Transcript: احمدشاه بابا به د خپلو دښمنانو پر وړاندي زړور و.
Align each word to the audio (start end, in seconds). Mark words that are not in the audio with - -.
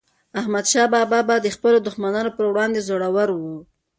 احمدشاه 0.39 0.87
بابا 0.93 1.19
به 1.27 1.35
د 1.39 1.47
خپلو 1.55 1.77
دښمنانو 1.87 2.29
پر 2.37 2.45
وړاندي 2.51 2.81
زړور 2.89 3.29
و. 3.35 3.41